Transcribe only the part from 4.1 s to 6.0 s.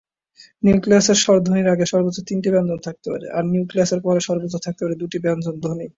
সর্বোচ্চ থাকতে পারে দুইটি ব্যঞ্জনধ্বনি।